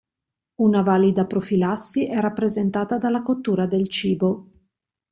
Una 0.55 0.81
valida 0.81 1.25
profilassi 1.27 2.07
è 2.07 2.19
rappresentata 2.19 2.97
dalla 2.97 3.21
cottura 3.21 3.67
del 3.67 3.87
cibo. 3.87 4.49